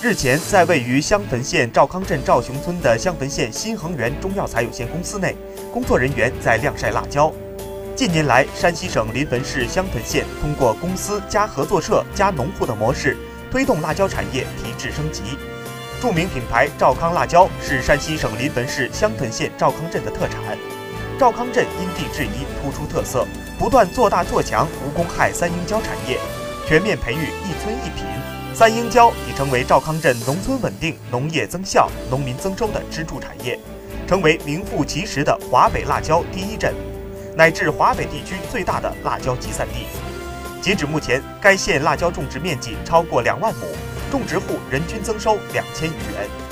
[0.00, 5.34] 日前，在位于襄汾县赵康镇赵雄村的襄汾县新恒源中药材有限公司内，
[5.72, 7.32] 工作人员在晾晒辣椒。
[7.96, 13.16] 近年来，山西省临汾市襄汾县通过公司加合作社加农户的模式，
[13.50, 15.36] 推动辣椒产业提质升级。
[16.00, 20.56] 著名品牌赵康辣椒是山西省临汾市襄汾县赵康镇的特产。
[21.18, 23.26] 赵康镇因地制宜，突出特色，
[23.58, 26.20] 不断做大做强无公害三英椒产业，
[26.68, 28.17] 全面培育一村一品。
[28.58, 33.56] 三英椒已成为赵康镇农村稳定、农业增效、农民增收的支柱产业，
[34.04, 36.74] 成为名副其实的华北辣椒第一镇，
[37.36, 39.86] 乃至华北地区最大的辣椒集散地。
[40.60, 43.60] 截止目前，该县辣椒种植面积超过两万亩。
[44.10, 46.47] 种植户人均增收两千余元。